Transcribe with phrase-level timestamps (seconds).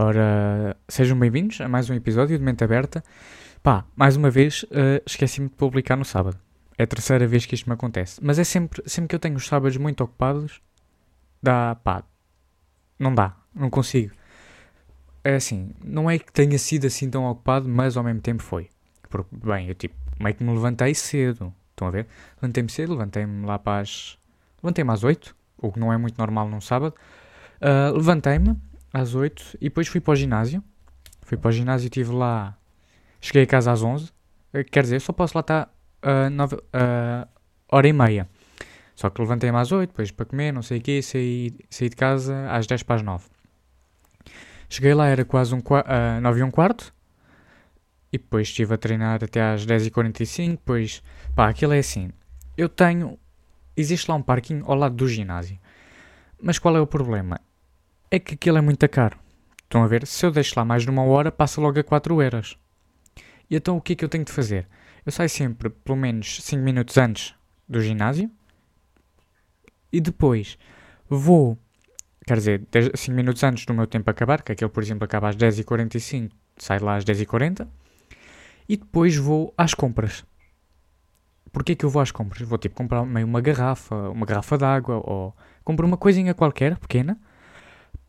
[0.00, 3.02] Ora, sejam bem-vindos a mais um episódio de Mente Aberta.
[3.64, 6.38] Pá, mais uma vez, uh, esqueci-me de publicar no sábado.
[6.78, 8.20] É a terceira vez que isto me acontece.
[8.22, 10.62] Mas é sempre, sempre que eu tenho os sábados muito ocupados,
[11.42, 12.04] dá, pá,
[12.96, 14.14] não dá, não consigo.
[15.24, 18.68] É assim, não é que tenha sido assim tão ocupado, mas ao mesmo tempo foi.
[19.10, 21.52] Porque, bem, eu tipo, meio que me levantei cedo.
[21.70, 22.06] Estão a ver?
[22.40, 24.16] Levantei-me cedo, levantei-me lá para as.
[24.62, 26.94] Levantei-me às 8, o que não é muito normal num sábado.
[27.60, 28.56] Uh, levantei-me
[28.92, 30.62] às 8 e depois fui para o ginásio.
[31.22, 32.56] Fui para o ginásio e estive lá.
[33.20, 34.10] Cheguei a casa às 11.
[34.52, 37.28] Eh, quer dizer, só posso lá estar uh, uh,
[37.70, 38.28] hora e meia.
[38.94, 41.96] Só que levantei-me às 8, depois para comer, não sei o quê, saí, saí de
[41.96, 43.26] casa às 10 para as 9.
[44.68, 46.92] Cheguei lá, era quase um, uh, 9 e um quarto.
[48.12, 50.50] E depois estive a treinar até às 10h45.
[50.52, 51.02] Depois,
[51.34, 52.10] pá, aquilo é assim.
[52.56, 53.18] Eu tenho.
[53.76, 55.58] Existe lá um parquinho ao lado do ginásio.
[56.42, 57.40] Mas qual é o problema?
[58.10, 59.18] É que aquilo é muito caro.
[59.64, 60.06] Estão a ver?
[60.06, 62.58] Se eu deixo lá mais de uma hora, passa logo a 4 euros.
[63.50, 64.66] E então o que é que eu tenho de fazer?
[65.04, 67.34] Eu saio sempre pelo menos 5 minutos antes
[67.68, 68.30] do ginásio.
[69.92, 70.58] E depois
[71.08, 71.58] vou.
[72.26, 72.62] Quer dizer,
[72.94, 76.84] 5 minutos antes do meu tempo acabar, que aquele, por exemplo, acaba às 10h45, saio
[76.84, 77.66] lá às 10h40
[78.68, 80.24] e depois vou às compras.
[81.50, 82.46] Porquê que eu vou às compras?
[82.46, 86.76] Vou tipo comprar meio uma garrafa, uma garrafa de água ou compro uma coisinha qualquer,
[86.76, 87.18] pequena,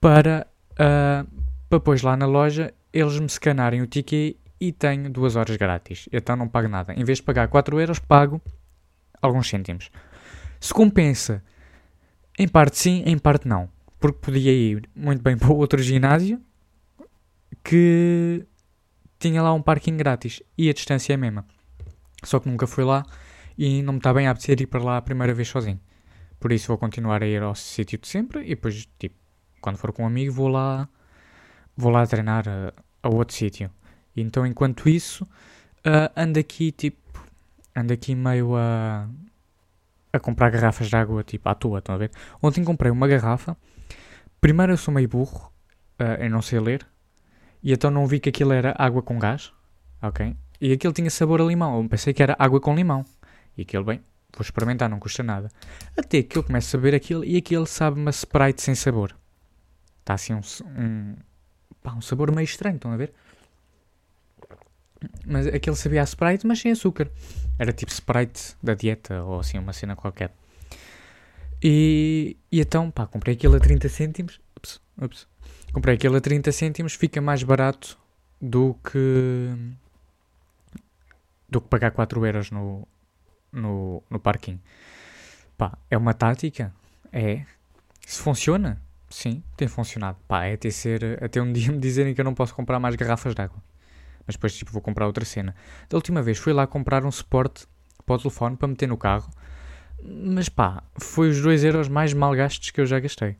[0.00, 1.26] para, uh,
[1.68, 6.08] para depois lá na loja eles me scanarem o ticket e tenho duas horas grátis.
[6.12, 6.94] Então não pago nada.
[6.94, 8.40] Em vez de pagar 4 euros, pago
[9.20, 9.90] alguns cêntimos.
[10.60, 11.42] Se compensa,
[12.38, 13.68] em parte sim, em parte não.
[13.98, 16.40] Porque podia ir muito bem para outro ginásio
[17.62, 18.46] que
[19.18, 21.44] tinha lá um parking grátis e a distância é a mesma.
[22.22, 23.04] Só que nunca fui lá
[23.58, 25.80] e não me está bem a apetecer ir para lá a primeira vez sozinho.
[26.38, 29.16] Por isso vou continuar a ir ao sítio de sempre e depois, tipo,
[29.60, 30.88] quando for com um amigo, vou lá,
[31.76, 33.70] vou lá treinar a, a outro sítio.
[34.16, 36.98] Então, enquanto isso, uh, ando aqui, tipo,
[37.74, 39.08] ando aqui meio a,
[40.12, 42.10] a comprar garrafas de água, tipo, à toa, estão a ver?
[42.42, 43.56] Ontem comprei uma garrafa.
[44.40, 45.52] Primeiro eu sou meio burro,
[46.00, 46.86] uh, eu não sei ler,
[47.62, 49.52] e então não vi que aquilo era água com gás,
[50.00, 50.36] ok?
[50.60, 51.82] E aquilo tinha sabor a limão.
[51.82, 53.04] Eu pensei que era água com limão.
[53.56, 54.00] E aquilo, bem,
[54.32, 55.50] vou experimentar, não custa nada.
[55.96, 59.14] Até que eu começo a beber aquilo e aquilo sabe-me a Sprite sem sabor.
[60.06, 60.40] Está assim um,
[60.78, 61.16] um,
[61.82, 63.12] pá, um sabor meio estranho, estão a ver?
[65.26, 67.10] Mas aquele sabia a Sprite, mas sem açúcar.
[67.58, 70.32] Era tipo Sprite da dieta ou assim, uma cena qualquer.
[71.60, 74.40] E, e então, pá, comprei aquilo a 30 cêntimos.
[74.56, 75.26] Ups, ups.
[75.72, 77.98] Comprei aquilo a 30 cêntimos, fica mais barato
[78.40, 79.50] do que
[81.48, 82.86] do que pagar 4 euros no,
[83.50, 84.60] no, no parking.
[85.58, 86.72] Pá, é uma tática?
[87.12, 87.44] É.
[88.06, 88.85] Se funciona?
[89.08, 90.18] Sim, tem funcionado.
[90.26, 92.94] Pá, é até, ser, até um dia me dizerem que eu não posso comprar mais
[92.96, 93.62] garrafas de água.
[94.26, 95.54] Mas depois, tipo, vou comprar outra cena.
[95.88, 97.66] Da última vez fui lá comprar um suporte
[98.04, 99.30] para o telefone para meter no carro.
[100.02, 103.36] Mas pá, foi os 2 euros mais mal gastos que eu já gastei.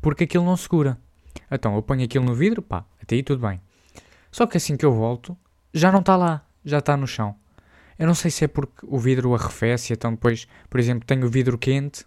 [0.00, 0.98] Porque aquilo não segura.
[1.50, 3.60] Então eu ponho aquilo no vidro, pá, até aí tudo bem.
[4.30, 5.36] Só que assim que eu volto,
[5.72, 7.34] já não está lá, já está no chão.
[7.98, 11.30] Eu não sei se é porque o vidro arrefece, então depois, por exemplo, tenho o
[11.30, 12.04] vidro quente,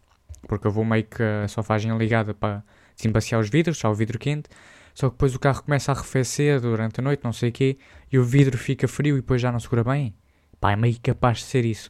[0.48, 2.64] porque eu vou meio que a sofagem ligada para
[2.96, 4.50] desembaciar os vidros, está o vidro quente,
[4.94, 7.78] só que depois o carro começa a arrefecer durante a noite, não sei o quê,
[8.12, 10.14] e o vidro fica frio e depois já não segura bem.
[10.60, 11.90] Pá, é meio capaz de ser isso.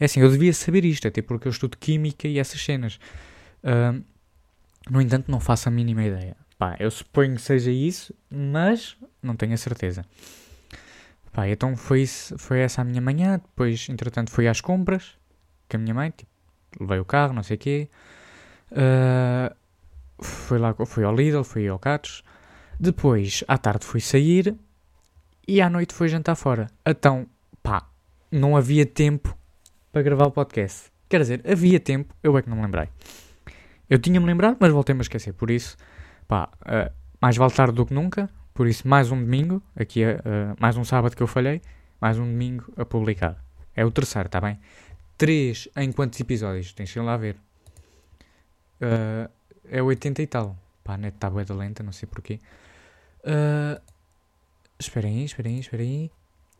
[0.00, 2.98] É assim, eu devia saber isto, até porque eu estudo Química e essas cenas.
[3.62, 4.02] Uh,
[4.90, 6.36] no entanto, não faço a mínima ideia.
[6.58, 10.04] Pá, eu suponho que seja isso, mas não tenho a certeza.
[11.32, 13.38] Pá, então foi, isso, foi essa a minha manhã.
[13.38, 15.16] Depois, entretanto, fui às compras
[15.68, 16.10] com a minha mãe.
[16.10, 16.30] Tipo,
[16.80, 17.88] levei o carro, não sei o quê.
[18.72, 19.54] Uh,
[20.22, 22.22] fui lá, fui ao Lidl, fui ao Catos.
[22.78, 24.54] Depois, à tarde, fui sair.
[25.46, 26.66] E à noite fui jantar fora.
[26.84, 27.26] Então,
[27.62, 27.88] pá,
[28.30, 29.36] não havia tempo
[29.90, 30.92] para gravar o podcast.
[31.08, 32.88] Quer dizer, havia tempo, eu é que não me lembrei.
[33.88, 35.32] Eu tinha-me lembrado, mas voltei-me a esquecer.
[35.32, 35.76] Por isso,
[36.26, 38.28] pá, uh, mais vale tarde do que nunca.
[38.52, 41.62] Por isso, mais um domingo, aqui uh, mais um sábado que eu falhei,
[42.00, 43.42] mais um domingo a publicar.
[43.74, 44.58] É o terceiro, está bem?
[45.18, 46.72] Três em quantos episódios?
[46.72, 47.34] Tens que ir lá ver.
[48.80, 49.28] Uh,
[49.68, 50.56] é 80 e tal.
[50.84, 52.38] Pá, a net está bué lenta, não sei porquê.
[53.24, 53.82] Uh,
[54.78, 56.10] esperem aí, esperem aí, esperem aí.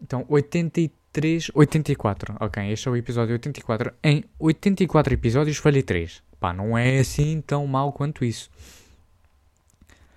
[0.02, 2.36] Então, 83, 84.
[2.40, 3.94] Ok, este é o episódio 84.
[4.02, 6.20] Em 84 episódios falhei 3.
[6.40, 8.50] Pá, não é assim tão mal quanto isso.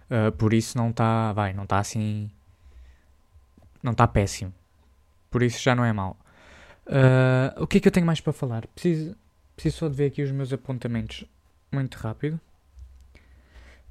[0.09, 2.29] Uh, por isso não está, vai, não está assim,
[3.83, 4.51] não está péssimo.
[5.29, 6.17] Por isso já não é mal
[6.91, 8.67] Uh, o que é que eu tenho mais para falar?
[8.67, 9.15] Preciso,
[9.55, 11.23] preciso só de ver aqui os meus apontamentos
[11.71, 12.39] muito rápido.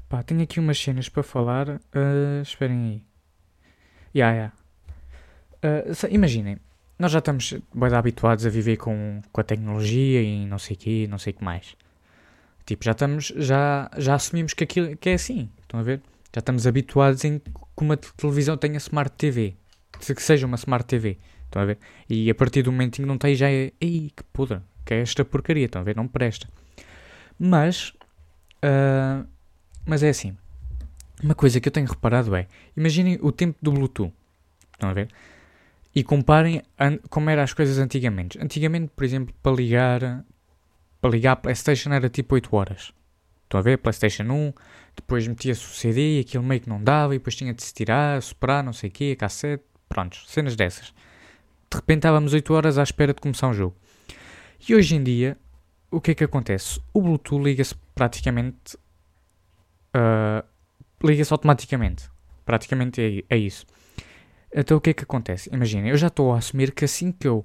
[0.06, 1.68] Pá, tenho aqui umas cenas para falar.
[1.70, 3.02] Uh, esperem aí.
[4.14, 4.52] Yeah,
[5.64, 5.90] yeah.
[5.90, 6.58] uh, Imaginem,
[6.98, 10.78] nós já estamos bem habituados a viver com, com a tecnologia e não sei o
[10.78, 11.74] quê, não sei o que mais.
[12.66, 15.48] Tipo, já estamos, já, já assumimos que aquilo que é assim.
[15.62, 16.02] Estão a ver?
[16.34, 19.54] Já estamos habituados em que uma televisão tenha Smart TV.
[19.98, 21.18] Que seja uma Smart TV.
[21.50, 21.78] Estão a ver?
[22.08, 23.72] E a partir do que não tem, já é.
[23.80, 24.60] Ei, que podre.
[24.84, 25.66] Que é esta porcaria.
[25.66, 25.96] Estão a ver?
[25.96, 26.48] Não presta.
[27.36, 27.90] Mas.
[28.64, 29.26] Uh,
[29.84, 30.36] mas é assim.
[31.22, 34.12] Uma coisa que eu tenho reparado é, imaginem o tempo do Bluetooth.
[34.72, 35.08] Estão a ver?
[35.94, 36.62] E comparem
[37.10, 38.38] como eram as coisas antigamente.
[38.40, 40.24] Antigamente, por exemplo, para ligar,
[41.00, 42.92] para ligar a Playstation era tipo 8 horas.
[43.42, 43.78] Estão a ver?
[43.78, 44.52] Playstation 1,
[44.94, 48.22] depois metia-se o CD aquilo meio que não dava, e depois tinha de se tirar,
[48.22, 50.94] soprar, não sei o quê, cassete, prontos, cenas dessas.
[51.72, 53.76] De repente estávamos 8 horas à espera de começar um jogo.
[54.68, 55.38] E hoje em dia,
[55.90, 56.80] o que é que acontece?
[56.92, 58.76] O Bluetooth liga-se praticamente
[59.94, 60.44] uh,
[61.02, 62.10] liga-se automaticamente.
[62.44, 63.64] Praticamente é, é, isso.
[64.52, 65.48] Então o que é que acontece?
[65.52, 67.44] Imagina, eu já estou a assumir que assim que eu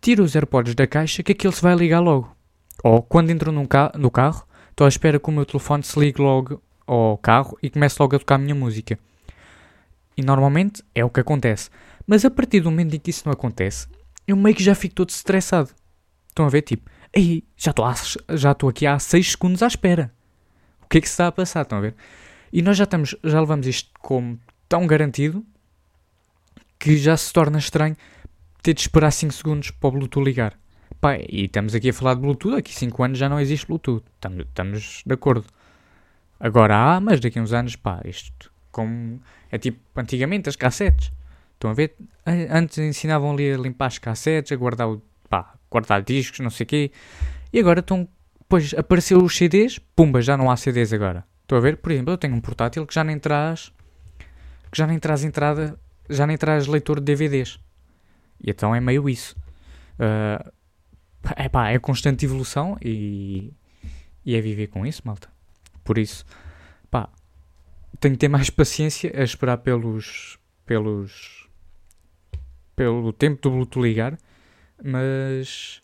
[0.00, 2.36] tiro os AirPods da caixa, que aquilo se vai ligar logo.
[2.84, 5.98] Ou quando entro num ca no carro, estou à espera que o meu telefone se
[5.98, 8.98] ligue logo ao carro e comece logo a tocar a minha música.
[10.16, 11.70] E normalmente é o que acontece.
[12.08, 13.86] Mas a partir do momento em que isso não acontece,
[14.26, 15.70] eu meio que já fico todo estressado.
[16.28, 16.62] Estão a ver?
[16.62, 17.72] Tipo, Ei, já
[18.52, 20.12] estou aqui há 6 segundos à espera.
[20.82, 21.62] O que é que se está a passar?
[21.62, 21.94] Estão a ver?
[22.52, 24.38] E nós já, estamos, já levamos isto como
[24.68, 25.44] tão garantido
[26.78, 27.96] que já se torna estranho
[28.62, 30.58] ter de esperar 5 segundos para o Bluetooth ligar.
[31.00, 34.04] Pá, e estamos aqui a falar de Bluetooth, aqui 5 anos já não existe Bluetooth.
[34.14, 35.46] Estamos, estamos de acordo.
[36.40, 39.20] Agora há, mas daqui a uns anos, pá, isto como
[39.50, 41.10] é tipo antigamente as cassetes.
[41.58, 41.96] Estão a ver?
[42.50, 46.62] Antes ensinavam ali a limpar as cassetes, a guardar, o, pá, guardar discos, não sei
[46.62, 46.92] o quê.
[47.52, 48.08] E agora estão.
[48.48, 51.24] Pois apareceu os CDs, pumba, já não há CDs agora.
[51.42, 51.78] Estou a ver?
[51.78, 53.72] Por exemplo, eu tenho um portátil que já nem traz.
[54.70, 55.76] que já nem traz entrada.
[56.08, 57.58] já nem traz leitor de DVDs.
[58.40, 59.36] E então é meio isso.
[59.98, 60.52] Uh,
[61.36, 63.52] epá, é constante evolução e.
[64.24, 65.28] e é viver com isso, malta.
[65.82, 66.24] Por isso,
[66.88, 67.08] pá,
[67.98, 70.38] tenho que ter mais paciência a esperar pelos.
[70.64, 71.47] pelos.
[72.78, 74.16] Pelo tempo do Bluetooth ligar,
[74.82, 75.82] mas.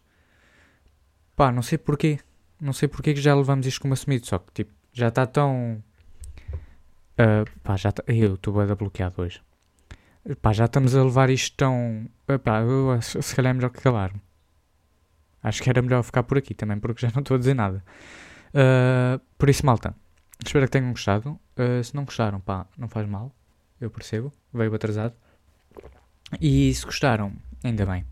[1.35, 2.21] pá, não sei porquê.
[2.61, 5.83] Não sei porquê que já levamos isto como assumido, só que tipo já está tão.
[7.19, 8.05] Uh, pá, já tá...
[8.07, 9.43] Eu estou a bloqueado hoje.
[10.41, 12.09] Pá, já estamos a levar isto tão.
[12.45, 14.21] Pá, eu, se calhar é melhor que calar-me.
[15.43, 17.85] Acho que era melhor ficar por aqui também, porque já não estou a dizer nada.
[18.51, 19.95] Uh, por isso, malta,
[20.45, 21.39] espero que tenham gostado.
[21.59, 23.35] Uh, se não gostaram, pá, não faz mal.
[23.81, 25.15] Eu percebo, veio atrasado.
[26.41, 27.33] E se gostaram,
[27.63, 28.05] ainda bem.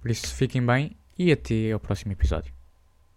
[0.00, 2.55] Por isso, fiquem bem e até ao próximo episódio.